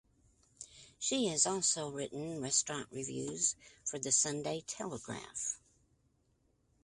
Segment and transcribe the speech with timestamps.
[0.97, 3.55] She has also written restaurant reviews
[3.85, 5.57] for "The Sunday Telegraph".